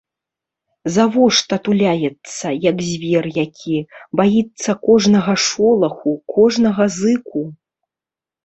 [0.93, 3.77] Завошта туляецца, як звер які,
[4.21, 7.47] баіцца кожнага шолаху, кожнага зыку?